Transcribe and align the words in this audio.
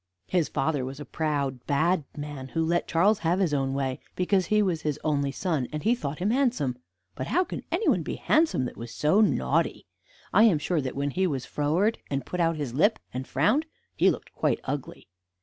His 0.25 0.49
father 0.49 0.83
was 0.83 0.99
a 0.99 1.05
proud, 1.05 1.63
bad 1.67 2.05
man, 2.17 2.47
who 2.47 2.65
let 2.65 2.87
Charles 2.87 3.19
have 3.19 3.37
his 3.37 3.53
own 3.53 3.75
way, 3.75 3.99
because 4.15 4.47
he 4.47 4.63
was 4.63 4.81
his 4.81 4.99
only 5.03 5.31
son, 5.31 5.67
and 5.71 5.83
he 5.83 5.93
thought 5.93 6.17
him 6.17 6.31
handsome. 6.31 6.75
But 7.13 7.27
how 7.27 7.43
could 7.43 7.63
anyone 7.71 8.01
be 8.01 8.15
handsome 8.15 8.65
that 8.65 8.77
was 8.77 8.91
so 8.91 9.21
naughty? 9.21 9.85
I 10.33 10.45
am 10.45 10.57
sure 10.57 10.81
that 10.81 10.95
when 10.95 11.11
he 11.11 11.27
was 11.27 11.45
froward, 11.45 11.99
and 12.09 12.25
put 12.25 12.39
out 12.39 12.55
his 12.57 12.73
lip, 12.73 12.97
and 13.13 13.27
frowned, 13.27 13.67
he 13.95 14.09
looked 14.09 14.33
quite 14.33 14.59
ugly. 14.63 15.07